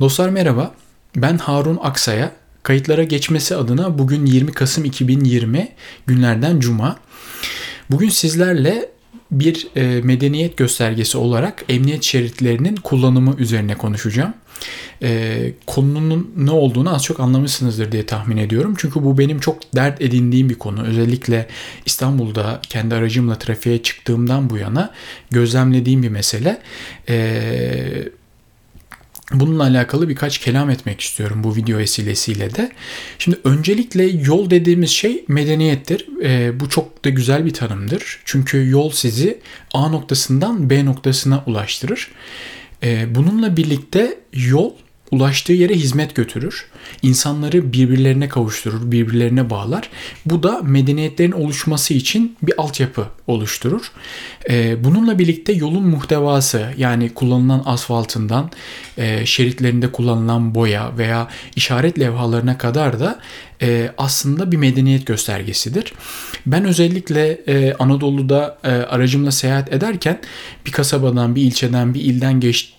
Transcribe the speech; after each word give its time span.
Dostlar 0.00 0.28
merhaba. 0.28 0.74
Ben 1.16 1.38
Harun 1.38 1.78
Aksaya. 1.82 2.32
Kayıtlara 2.62 3.04
geçmesi 3.04 3.56
adına 3.56 3.98
bugün 3.98 4.26
20 4.26 4.52
Kasım 4.52 4.84
2020 4.84 5.68
günlerden 6.06 6.60
cuma. 6.60 6.98
Bugün 7.90 8.08
sizlerle 8.08 8.88
bir 9.30 9.68
e, 9.76 10.00
medeniyet 10.02 10.56
göstergesi 10.56 11.18
olarak 11.18 11.64
emniyet 11.68 12.02
şeritlerinin 12.02 12.76
kullanımı 12.76 13.34
üzerine 13.38 13.74
konuşacağım. 13.74 14.34
E, 15.02 15.52
konunun 15.66 16.32
ne 16.36 16.50
olduğunu 16.50 16.94
az 16.94 17.04
çok 17.04 17.20
anlamışsınızdır 17.20 17.92
diye 17.92 18.06
tahmin 18.06 18.36
ediyorum. 18.36 18.74
Çünkü 18.78 19.04
bu 19.04 19.18
benim 19.18 19.40
çok 19.40 19.74
dert 19.76 20.02
edindiğim 20.02 20.48
bir 20.48 20.58
konu. 20.58 20.82
Özellikle 20.82 21.46
İstanbul'da 21.86 22.60
kendi 22.62 22.94
aracımla 22.94 23.38
trafiğe 23.38 23.82
çıktığımdan 23.82 24.50
bu 24.50 24.56
yana 24.56 24.92
gözlemlediğim 25.30 26.02
bir 26.02 26.08
mesele. 26.08 26.62
Eee 27.08 28.19
Bununla 29.32 29.62
alakalı 29.62 30.08
birkaç 30.08 30.38
kelam 30.38 30.70
etmek 30.70 31.00
istiyorum 31.00 31.44
bu 31.44 31.56
video 31.56 31.78
vesilesiyle 31.78 32.54
de. 32.54 32.72
Şimdi 33.18 33.38
öncelikle 33.44 34.04
yol 34.04 34.50
dediğimiz 34.50 34.90
şey 34.90 35.24
medeniyettir. 35.28 36.06
E, 36.22 36.60
bu 36.60 36.68
çok 36.68 37.04
da 37.04 37.08
güzel 37.08 37.46
bir 37.46 37.52
tanımdır. 37.52 38.20
Çünkü 38.24 38.70
yol 38.70 38.90
sizi 38.90 39.38
A 39.72 39.88
noktasından 39.88 40.70
B 40.70 40.84
noktasına 40.84 41.44
ulaştırır. 41.46 42.10
E, 42.82 43.14
bununla 43.14 43.56
birlikte 43.56 44.18
yol 44.32 44.72
ulaştığı 45.10 45.52
yere 45.52 45.74
hizmet 45.74 46.14
götürür. 46.14 46.66
İnsanları 47.02 47.72
birbirlerine 47.72 48.28
kavuşturur, 48.28 48.92
birbirlerine 48.92 49.50
bağlar. 49.50 49.90
Bu 50.26 50.42
da 50.42 50.60
medeniyetlerin 50.62 51.32
oluşması 51.32 51.94
için 51.94 52.36
bir 52.42 52.54
altyapı 52.58 53.06
oluşturur. 53.26 53.92
Ee, 54.50 54.84
bununla 54.84 55.18
birlikte 55.18 55.52
yolun 55.52 55.86
muhtevası 55.86 56.72
yani 56.76 57.14
kullanılan 57.14 57.62
asfaltından 57.66 58.50
e, 58.98 59.26
şeritlerinde 59.26 59.92
kullanılan 59.92 60.54
boya 60.54 60.98
veya 60.98 61.28
işaret 61.56 61.98
levhalarına 61.98 62.58
kadar 62.58 63.00
da 63.00 63.20
e, 63.62 63.90
aslında 63.98 64.52
bir 64.52 64.56
medeniyet 64.56 65.06
göstergesidir. 65.06 65.92
Ben 66.46 66.64
özellikle 66.64 67.40
e, 67.46 67.74
Anadolu'da 67.78 68.58
aracımla 68.62 69.30
seyahat 69.30 69.72
ederken 69.72 70.20
bir 70.66 70.72
kasabadan, 70.72 71.34
bir 71.34 71.42
ilçeden, 71.42 71.94
bir 71.94 72.00
ilden 72.00 72.40
geç, 72.40 72.74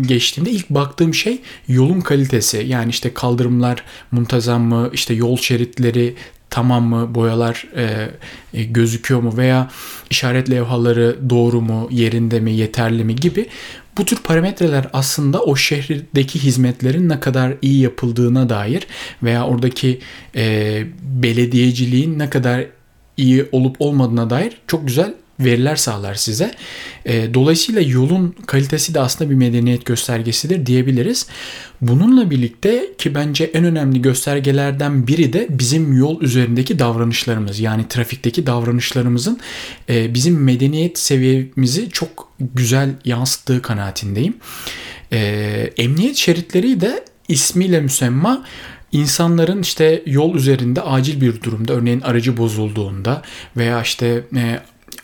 geçtiğimde 0.00 0.50
ilk 0.50 0.70
baktığım 0.70 1.14
şey 1.14 1.40
yolun 1.68 2.00
kalitesi. 2.00 2.64
Yani 2.68 2.90
işte 2.90 3.14
kaldırımlar 3.14 3.84
muntazam 4.10 4.62
mı, 4.62 4.90
işte 4.92 5.14
yol 5.14 5.36
şeritleri 5.36 6.14
tamam 6.52 6.84
mı, 6.84 7.14
boyalar 7.14 7.66
e, 7.76 8.08
e, 8.54 8.64
gözüküyor 8.64 9.20
mu 9.20 9.36
veya 9.36 9.70
işaret 10.10 10.50
levhaları 10.50 11.30
doğru 11.30 11.60
mu, 11.60 11.88
yerinde 11.90 12.40
mi, 12.40 12.52
yeterli 12.52 13.04
mi 13.04 13.16
gibi 13.16 13.46
bu 13.98 14.04
tür 14.04 14.16
parametreler 14.16 14.88
aslında 14.92 15.42
o 15.42 15.56
şehirdeki 15.56 16.38
hizmetlerin 16.38 17.08
ne 17.08 17.20
kadar 17.20 17.54
iyi 17.62 17.80
yapıldığına 17.80 18.48
dair 18.48 18.86
veya 19.22 19.46
oradaki 19.46 20.00
e, 20.36 20.84
belediyeciliğin 21.02 22.18
ne 22.18 22.30
kadar 22.30 22.64
iyi 23.16 23.48
olup 23.52 23.76
olmadığına 23.78 24.30
dair 24.30 24.52
çok 24.66 24.86
güzel 24.86 25.14
veriler 25.44 25.76
sağlar 25.76 26.14
size. 26.14 26.54
E, 27.04 27.34
dolayısıyla 27.34 27.80
yolun 27.80 28.34
kalitesi 28.46 28.94
de 28.94 29.00
aslında 29.00 29.30
bir 29.30 29.34
medeniyet 29.34 29.84
göstergesidir 29.84 30.66
diyebiliriz. 30.66 31.26
Bununla 31.80 32.30
birlikte 32.30 32.88
ki 32.98 33.14
bence 33.14 33.44
en 33.44 33.64
önemli 33.64 34.02
göstergelerden 34.02 35.06
biri 35.06 35.32
de 35.32 35.46
bizim 35.50 35.96
yol 35.96 36.22
üzerindeki 36.22 36.78
davranışlarımız. 36.78 37.60
Yani 37.60 37.88
trafikteki 37.88 38.46
davranışlarımızın 38.46 39.40
e, 39.88 40.14
bizim 40.14 40.42
medeniyet 40.42 40.98
seviyemizi 40.98 41.90
çok 41.90 42.32
güzel 42.54 42.90
yansıttığı 43.04 43.62
kanaatindeyim. 43.62 44.36
E, 45.12 45.18
emniyet 45.76 46.16
şeritleri 46.16 46.80
de 46.80 47.04
ismiyle 47.28 47.80
müsemma 47.80 48.44
insanların 48.92 49.62
işte 49.62 50.02
yol 50.06 50.34
üzerinde 50.34 50.82
acil 50.82 51.20
bir 51.20 51.42
durumda 51.42 51.72
örneğin 51.72 52.00
aracı 52.00 52.36
bozulduğunda 52.36 53.22
veya 53.56 53.82
işte 53.82 54.24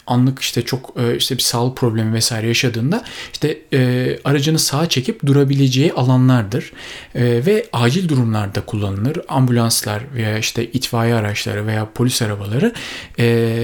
anlık 0.08 0.38
işte 0.38 0.62
çok 0.62 0.94
e, 0.96 1.16
işte 1.16 1.36
bir 1.36 1.42
sağlık 1.42 1.76
problemi 1.76 2.12
vesaire 2.12 2.48
yaşadığında 2.48 3.04
işte 3.32 3.58
e, 3.72 4.18
aracını 4.24 4.58
sağa 4.58 4.88
çekip 4.88 5.26
durabileceği 5.26 5.92
alanlardır 5.92 6.72
e, 7.14 7.22
ve 7.46 7.66
acil 7.72 8.08
durumlarda 8.08 8.60
kullanılır. 8.60 9.18
Ambulanslar 9.28 10.02
veya 10.14 10.38
işte 10.38 10.66
itfaiye 10.66 11.14
araçları 11.14 11.66
veya 11.66 11.88
polis 11.94 12.22
arabaları 12.22 12.72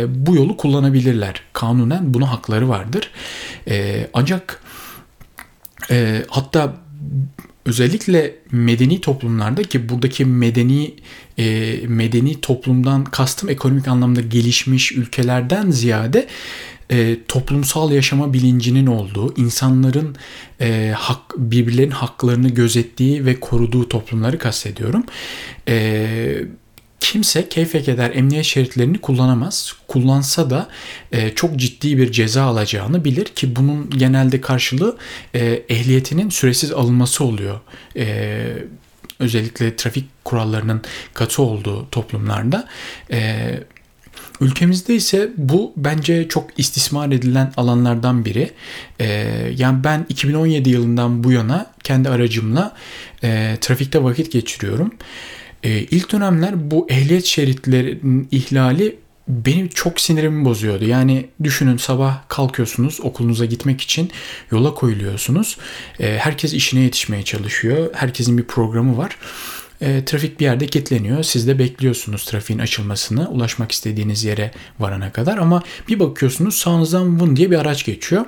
bu 0.09 0.37
yolu 0.37 0.57
kullanabilirler. 0.57 1.43
Kanunen 1.53 2.15
buna 2.15 2.31
hakları 2.31 2.69
vardır. 2.69 3.11
Ancak 4.15 4.63
hatta 6.29 6.75
özellikle 7.67 8.35
medeni 8.53 9.01
toplumlarda 9.01 9.63
ki 9.63 9.89
buradaki 9.89 10.25
medeni 10.25 10.95
e, 11.39 11.77
medeni 11.87 12.41
toplumdan 12.41 13.05
kastım 13.05 13.49
ekonomik 13.49 13.89
anlamda 13.89 14.21
gelişmiş 14.21 14.93
ülkelerden 14.93 15.71
ziyade 15.71 16.27
e, 16.91 17.17
toplumsal 17.29 17.93
yaşama 17.93 18.33
bilincinin 18.33 18.87
olduğu, 18.87 19.35
insanların 19.37 20.17
e, 20.61 20.93
hak, 20.97 21.21
birbirlerinin 21.37 21.91
haklarını 21.91 22.49
gözettiği 22.49 23.27
ve 23.27 23.41
koruduğu 23.41 23.89
toplumları 23.89 24.39
kastediyorum. 24.39 25.05
E, 25.69 26.45
kimse 27.05 27.49
keyfe 27.49 27.83
keder 27.83 28.11
emniyet 28.15 28.45
şeritlerini 28.45 28.99
kullanamaz. 28.99 29.73
Kullansa 29.89 30.51
da 30.51 30.69
e, 31.13 31.35
çok 31.35 31.57
ciddi 31.57 31.99
bir 31.99 32.13
ceza 32.13 32.43
alacağını 32.45 33.05
bilir 33.05 33.25
ki 33.25 33.57
bunun 33.57 33.91
genelde 33.91 34.41
karşılığı 34.41 34.97
e, 35.35 35.63
ehliyetinin 35.69 36.31
süresiz 36.31 36.73
alınması 36.73 37.25
oluyor. 37.25 37.61
E, 37.97 38.47
özellikle 39.19 39.77
trafik 39.77 40.25
kurallarının 40.25 40.83
katı 41.15 41.43
olduğu 41.43 41.91
toplumlarda. 41.91 42.69
E, 43.11 43.51
Ülkemizde 44.41 44.95
ise 44.95 45.31
bu 45.37 45.73
bence 45.77 46.29
çok 46.29 46.51
istismar 46.59 47.13
edilen 47.13 47.53
alanlardan 47.57 48.25
biri. 48.25 48.51
Ee, 49.01 49.07
yani 49.57 49.85
ben 49.85 50.07
2017 50.09 50.71
yılından 50.71 51.25
bu 51.25 51.33
yana 51.33 51.73
kendi 51.85 52.09
aracımla 52.09 52.77
e, 53.25 53.57
trafikte 53.61 54.03
vakit 54.03 54.33
geçiriyorum. 54.33 54.93
E, 55.65 55.71
ilk 55.71 56.13
dönemler 56.13 56.71
bu 56.71 56.87
ehliyet 56.91 57.25
şeritlerinin 57.25 58.29
ihlali 58.31 58.97
benim 59.29 59.69
çok 59.69 60.01
sinirimi 60.01 60.45
bozuyordu. 60.45 60.85
Yani 60.85 61.27
düşünün 61.43 61.77
sabah 61.77 62.29
kalkıyorsunuz 62.29 63.01
okulunuza 63.01 63.45
gitmek 63.45 63.81
için 63.81 64.11
yola 64.51 64.75
koyuluyorsunuz. 64.75 65.59
E, 66.01 66.19
herkes 66.19 66.53
işine 66.53 66.81
yetişmeye 66.81 67.23
çalışıyor. 67.23 67.91
Herkesin 67.95 68.39
bir 68.39 68.45
programı 68.45 68.97
var. 68.97 69.17
E, 69.81 70.05
trafik 70.05 70.41
bir 70.41 70.45
yerde 70.45 70.67
kilitleniyor. 70.67 71.23
Siz 71.23 71.49
de 71.49 71.59
bekliyorsunuz 71.59 72.25
trafiğin 72.25 72.61
açılmasını 72.61 73.31
ulaşmak 73.31 73.73
istediğiniz 73.73 74.25
yere 74.25 74.51
varana 74.79 75.13
kadar. 75.13 75.39
Ama 75.39 75.63
bir 75.89 76.01
bakıyorsunuz 76.01 76.55
sağınızdan 76.55 77.21
vın 77.21 77.37
diye 77.37 77.51
bir 77.51 77.59
araç 77.59 77.85
geçiyor. 77.85 78.25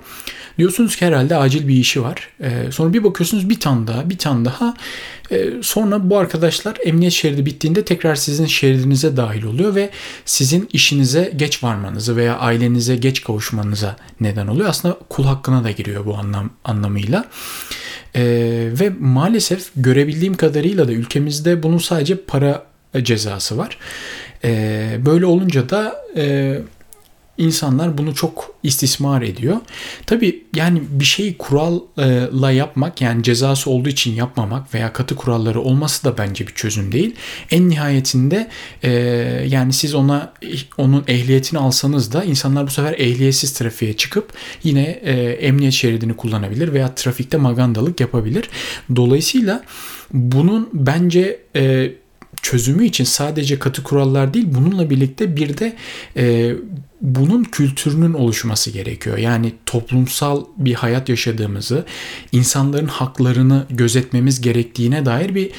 Diyorsunuz 0.59 0.97
ki 0.97 1.07
herhalde 1.07 1.37
acil 1.37 1.69
bir 1.69 1.75
işi 1.75 2.03
var. 2.03 2.29
E, 2.41 2.73
sonra 2.73 2.93
bir 2.93 3.05
bakıyorsunuz 3.05 3.49
bir 3.49 3.61
tane 3.61 3.87
daha 3.87 4.11
bir 4.11 4.19
tane 4.19 4.45
daha. 4.45 4.75
E, 5.31 5.51
sonra 5.63 6.11
bu 6.11 6.19
arkadaşlar 6.19 6.77
emniyet 6.85 7.13
şeridi 7.13 7.47
bittiğinde 7.47 7.85
tekrar 7.85 8.15
sizin 8.15 8.47
şeridinize 8.47 9.17
dahil 9.17 9.43
oluyor 9.43 9.75
ve 9.75 9.91
sizin 10.25 10.69
işinize 10.73 11.33
geç 11.37 11.63
varmanızı 11.63 12.17
veya 12.17 12.39
ailenize 12.39 12.97
geç 12.97 13.25
kavuşmanıza 13.25 13.97
neden 14.21 14.47
oluyor. 14.47 14.69
Aslında 14.69 14.99
kul 15.09 15.25
hakkına 15.25 15.65
da 15.65 15.71
giriyor 15.71 16.07
bu 16.07 16.17
anlam 16.17 16.51
anlamıyla. 16.65 17.25
E, 18.17 18.23
ve 18.81 18.93
maalesef 19.01 19.71
görebildiğim 19.77 20.35
kadarıyla 20.35 20.89
da 20.89 20.93
ülkemizde 20.93 21.63
bunun 21.63 21.79
sadece 21.79 22.17
para 22.17 22.67
cezası 23.03 23.59
var. 23.59 23.79
E, 24.45 24.99
böyle 25.07 25.27
olunca 25.27 25.69
da 25.69 26.05
e, 26.17 26.57
insanlar 27.39 27.99
bunu 27.99 28.15
çok 28.15 28.55
istismar 28.63 29.23
ediyor. 29.23 29.57
Tabi 30.07 30.45
yani 30.55 30.83
bir 30.91 31.05
şeyi 31.05 31.39
kuralla 31.39 32.51
yapmak 32.51 33.01
yani 33.01 33.23
cezası 33.23 33.71
olduğu 33.71 33.89
için 33.89 34.15
yapmamak 34.15 34.75
veya 34.75 34.93
katı 34.93 35.17
kuralları 35.17 35.61
olması 35.61 36.05
da 36.05 36.19
bence 36.19 36.47
bir 36.47 36.55
çözüm 36.55 36.93
değil. 36.93 37.15
En 37.51 37.69
nihayetinde 37.69 38.49
e, 38.83 38.91
yani 39.49 39.73
siz 39.73 39.95
ona 39.95 40.33
onun 40.79 41.05
ehliyetini 41.09 41.59
alsanız 41.59 42.13
da 42.13 42.25
insanlar 42.25 42.67
bu 42.67 42.71
sefer 42.71 42.93
ehliyetsiz 42.93 43.53
trafiğe 43.53 43.97
çıkıp 43.97 44.33
yine 44.63 44.83
e, 44.83 45.13
emniyet 45.23 45.73
şeridini 45.73 46.17
kullanabilir 46.17 46.73
veya 46.73 46.95
trafikte 46.95 47.37
magandalık 47.37 48.01
yapabilir. 48.01 48.49
Dolayısıyla 48.97 49.65
bunun 50.13 50.69
bence 50.73 51.41
e, 51.57 51.93
çözümü 52.51 52.87
için 52.87 53.05
sadece 53.05 53.59
katı 53.59 53.83
kurallar 53.83 54.35
değil 54.35 54.47
bununla 54.49 54.91
birlikte 54.91 55.37
bir 55.37 55.59
de 55.59 55.77
e, 56.17 56.55
bunun 57.01 57.45
kültürünün 57.45 58.13
oluşması 58.13 58.71
gerekiyor. 58.71 59.19
Yani 59.19 59.53
toplumsal 59.67 60.45
bir 60.57 60.75
hayat 60.75 61.09
yaşadığımızı, 61.09 61.85
insanların 62.33 62.87
haklarını 62.87 63.67
gözetmemiz 63.71 64.41
gerektiğine 64.41 65.07
dair 65.07 65.35
bir 65.35 65.51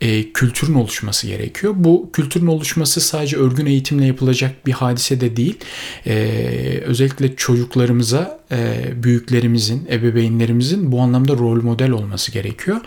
e, 0.00 0.32
kültürün 0.32 0.74
oluşması 0.74 1.26
gerekiyor. 1.26 1.74
Bu 1.76 2.10
kültürün 2.12 2.46
oluşması 2.46 3.00
sadece 3.00 3.36
örgün 3.36 3.66
eğitimle 3.66 4.06
yapılacak 4.06 4.66
bir 4.66 4.72
hadise 4.72 5.20
de 5.20 5.36
değil. 5.36 5.56
E, 6.06 6.14
özellikle 6.84 7.36
çocuklarımıza 7.36 8.40
e, 8.52 8.92
büyüklerimizin, 9.02 9.88
ebeveynlerimizin 9.90 10.92
bu 10.92 11.00
anlamda 11.00 11.32
rol 11.32 11.62
model 11.62 11.90
olması 11.90 12.32
gerekiyor. 12.32 12.80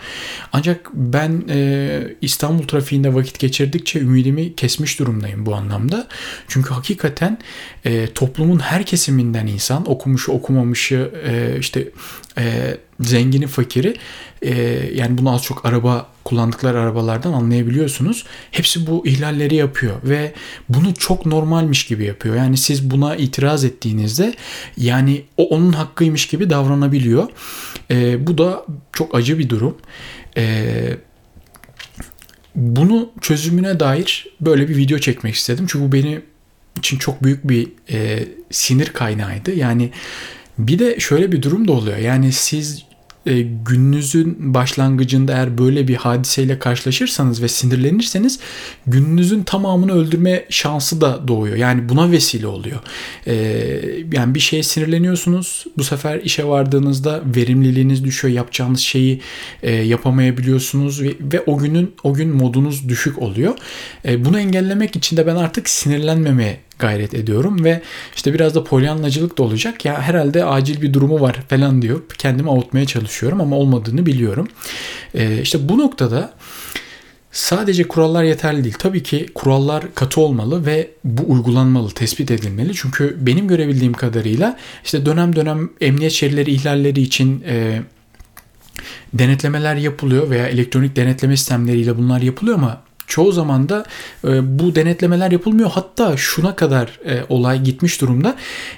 Ancak 0.52 0.90
ben 0.94 1.44
e, 1.48 2.00
İstanbul 2.20 2.62
trafiğinde 2.62 3.14
vakit 3.14 3.38
geçirdikçe 3.38 4.00
ümidimi 4.00 4.54
kesmiş 4.54 4.98
durumdayım 4.98 5.46
bu 5.46 5.54
anlamda. 5.54 6.08
Çünkü 6.48 6.74
hakikaten 6.74 7.38
e, 7.84 8.06
toplumun 8.06 8.58
her 8.58 8.86
kesiminden 8.86 9.46
insan, 9.46 9.90
okumuşu 9.90 10.32
okumamışı, 10.32 11.10
e, 11.26 11.58
işte 11.58 11.88
e, 12.38 12.76
zengini 13.00 13.46
fakiri 13.46 13.96
e, 14.42 14.54
yani 14.94 15.18
bunu 15.18 15.34
az 15.34 15.42
çok 15.42 15.66
araba 15.66 16.06
kullandıkları 16.24 16.80
arabalardan 16.80 17.32
anlayabiliyorsunuz. 17.32 18.24
Hepsi 18.50 18.86
bu 18.86 19.06
ihlalleri 19.06 19.54
yapıyor 19.54 19.94
ve 20.04 20.32
bunu 20.68 20.94
çok 20.94 21.26
normalmiş 21.26 21.86
gibi 21.86 22.04
yapıyor. 22.04 22.34
Yani 22.36 22.56
siz 22.56 22.90
buna 22.90 23.16
itiraz 23.16 23.64
ettiğinizde 23.64 24.34
yani 24.76 25.22
o 25.36 25.49
onun 25.50 25.72
hakkıymış 25.72 26.26
gibi 26.26 26.50
davranabiliyor. 26.50 27.28
E, 27.90 28.26
bu 28.26 28.38
da 28.38 28.64
çok 28.92 29.14
acı 29.14 29.38
bir 29.38 29.48
durum. 29.48 29.76
E, 30.36 30.96
bunu 32.54 33.10
çözümüne 33.20 33.80
dair 33.80 34.26
böyle 34.40 34.68
bir 34.68 34.76
video 34.76 34.98
çekmek 34.98 35.34
istedim. 35.34 35.66
Çünkü 35.68 35.84
bu 35.84 35.92
benim 35.92 36.22
için 36.78 36.98
çok 36.98 37.24
büyük 37.24 37.48
bir 37.48 37.68
e, 37.90 38.28
sinir 38.50 38.86
kaynağıydı. 38.86 39.54
Yani 39.54 39.90
bir 40.58 40.78
de 40.78 41.00
şöyle 41.00 41.32
bir 41.32 41.42
durum 41.42 41.68
da 41.68 41.72
oluyor. 41.72 41.96
Yani 41.96 42.32
siz 42.32 42.84
e, 43.26 43.40
gününüzün 43.40 44.54
başlangıcında 44.54 45.32
eğer 45.32 45.58
böyle 45.58 45.88
bir 45.88 45.94
hadiseyle 45.94 46.58
karşılaşırsanız 46.58 47.42
ve 47.42 47.48
sinirlenirseniz 47.48 48.40
gününüzün 48.86 49.42
tamamını 49.42 49.92
öldürme 49.92 50.44
şansı 50.50 51.00
da 51.00 51.28
doğuyor. 51.28 51.56
Yani 51.56 51.88
buna 51.88 52.10
vesile 52.10 52.46
oluyor. 52.46 52.80
E, 53.26 53.34
yani 54.12 54.34
bir 54.34 54.40
şeye 54.40 54.62
sinirleniyorsunuz. 54.62 55.64
Bu 55.78 55.84
sefer 55.84 56.20
işe 56.20 56.44
vardığınızda 56.44 57.22
verimliliğiniz 57.36 58.04
düşüyor. 58.04 58.34
Yapacağınız 58.34 58.80
şeyi 58.80 59.20
e, 59.62 59.72
yapamayabiliyorsunuz 59.72 61.02
ve, 61.02 61.14
ve 61.20 61.42
o 61.46 61.58
günün 61.58 61.94
o 62.02 62.14
gün 62.14 62.28
modunuz 62.28 62.88
düşük 62.88 63.18
oluyor. 63.18 63.54
E, 64.04 64.24
bunu 64.24 64.40
engellemek 64.40 64.96
için 64.96 65.16
de 65.16 65.26
ben 65.26 65.36
artık 65.36 65.68
sinirlenmemeye 65.68 66.60
gayret 66.80 67.14
ediyorum 67.14 67.64
ve 67.64 67.82
işte 68.16 68.34
biraz 68.34 68.54
da 68.54 68.64
polyanlacılık 68.64 69.38
da 69.38 69.42
olacak. 69.42 69.84
Ya 69.84 70.02
herhalde 70.02 70.44
acil 70.44 70.82
bir 70.82 70.92
durumu 70.92 71.20
var 71.20 71.42
falan 71.48 71.82
diyor. 71.82 72.00
Kendimi 72.18 72.50
avutmaya 72.50 72.86
çalışıyorum 72.86 73.40
ama 73.40 73.56
olmadığını 73.56 74.06
biliyorum. 74.06 74.48
Ee, 75.14 75.42
işte 75.42 75.68
bu 75.68 75.78
noktada 75.78 76.32
Sadece 77.32 77.88
kurallar 77.88 78.24
yeterli 78.24 78.64
değil. 78.64 78.74
Tabii 78.78 79.02
ki 79.02 79.26
kurallar 79.34 79.94
katı 79.94 80.20
olmalı 80.20 80.66
ve 80.66 80.90
bu 81.04 81.22
uygulanmalı, 81.32 81.90
tespit 81.90 82.30
edilmeli. 82.30 82.74
Çünkü 82.74 83.16
benim 83.20 83.48
görebildiğim 83.48 83.92
kadarıyla 83.92 84.56
işte 84.84 85.06
dönem 85.06 85.36
dönem 85.36 85.70
emniyet 85.80 86.12
şerileri 86.12 86.50
ihlalleri 86.50 87.00
için 87.00 87.44
e, 87.46 87.82
denetlemeler 89.14 89.76
yapılıyor 89.76 90.30
veya 90.30 90.48
elektronik 90.48 90.96
denetleme 90.96 91.36
sistemleriyle 91.36 91.98
bunlar 91.98 92.20
yapılıyor 92.20 92.58
ama 92.58 92.82
çoğu 93.10 93.32
zaman 93.32 93.68
da 93.68 93.84
e, 94.24 94.58
bu 94.58 94.74
denetlemeler 94.74 95.30
yapılmıyor. 95.30 95.70
Hatta 95.70 96.16
şuna 96.16 96.56
kadar 96.56 97.00
e, 97.06 97.20
olay 97.28 97.62
gitmiş 97.62 98.00
durumda. 98.00 98.36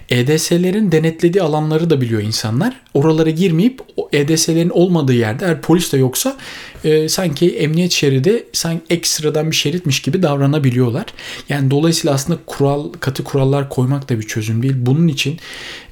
EDS'lerin 0.08 0.93
denetlediği 0.93 1.43
alanları 1.43 1.90
da 1.90 2.00
biliyor 2.00 2.23
insanlar. 2.23 2.81
Oralara 2.94 3.31
girmeyip 3.31 3.81
EDS'lerin 4.12 4.70
olmadığı 4.70 5.14
yerde 5.14 5.44
eğer 5.44 5.61
polis 5.61 5.93
de 5.93 5.99
yoksa 5.99 6.37
e, 6.84 7.08
sanki 7.08 7.56
emniyet 7.56 7.93
şeridi 7.93 8.44
sanki 8.52 8.82
ekstradan 8.90 9.50
bir 9.50 9.56
şeritmiş 9.56 10.02
gibi 10.02 10.23
davranabiliyorlar. 10.23 11.06
Yani 11.49 11.70
dolayısıyla 11.70 12.14
aslında 12.14 12.38
kural 12.46 12.93
katı 13.00 13.25
kurallar 13.25 13.69
koymak 13.69 14.11
da 14.11 14.19
bir 14.19 14.26
çözüm 14.26 14.62
değil. 14.62 14.75
Bunun 14.76 15.08
için 15.08 15.38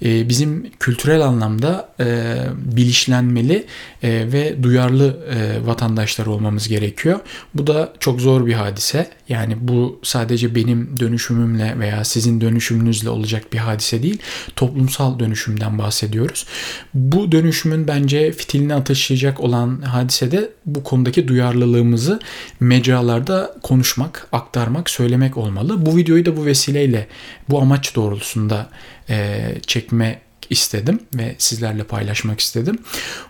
e, 0.05 0.29
bizim 0.29 0.71
kültürel 0.81 1.21
anlamda 1.21 1.89
e, 2.01 2.37
bilinçlenmeli 2.57 3.67
e, 4.03 4.33
ve 4.33 4.63
duyarlı 4.63 5.19
e, 5.35 5.67
vatandaşlar 5.67 6.27
olmamız 6.27 6.69
gerekiyor. 6.69 7.21
Bu 7.55 7.67
da 7.67 7.93
çok 8.01 8.21
zor 8.21 8.30
bir 8.47 8.53
hadise. 8.53 9.11
Yani 9.29 9.57
bu 9.61 10.01
sadece 10.03 10.55
benim 10.55 11.01
dönüşümümle 11.01 11.79
veya 11.79 12.05
sizin 12.05 12.41
dönüşümünüzle 12.41 13.11
olacak 13.11 13.53
bir 13.53 13.59
hadise 13.59 14.03
değil. 14.03 14.19
Toplumsal 14.57 15.19
dönüşümden 15.19 15.79
bahsediyoruz. 15.79 16.47
Bu 16.95 17.33
dönüşümün 17.33 17.89
bence 17.89 18.33
fitilini 18.33 18.75
ateşleyecek 18.75 19.41
olan 19.41 19.83
hadise 19.83 20.31
de 20.31 20.51
bu 20.67 20.83
konudaki 20.85 21.29
duyarlılığımızı 21.29 22.21
mecralarda 22.61 23.57
konuşmak, 23.63 24.29
aktarmak, 24.33 24.91
söylemek 24.91 25.37
olmalı. 25.37 25.87
Bu 25.87 25.97
videoyu 25.97 26.27
da 26.27 26.37
bu 26.37 26.47
vesileyle 26.47 27.07
bu 27.49 27.61
amaç 27.61 27.97
doğrultusunda 27.97 28.69
e, 29.11 29.41
çekme 29.67 30.21
istedim 30.51 31.01
ve 31.15 31.35
sizlerle 31.39 31.85
paylaşmak 31.85 32.41
istedim. 32.41 32.79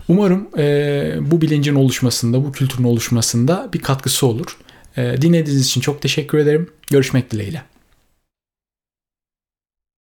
Umarım 0.07 0.47
e, 0.57 1.15
bu 1.21 1.41
bilincin 1.41 1.75
oluşmasında, 1.75 2.45
bu 2.45 2.51
kültürün 2.51 2.83
oluşmasında 2.83 3.69
bir 3.73 3.79
katkısı 3.79 4.27
olur. 4.27 4.57
E, 4.97 5.21
dinlediğiniz 5.21 5.67
için 5.67 5.81
çok 5.81 6.01
teşekkür 6.01 6.37
ederim. 6.37 6.69
Görüşmek 6.89 7.31
dileğiyle. 7.31 7.70